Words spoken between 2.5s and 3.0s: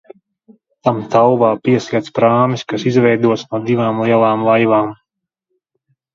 kas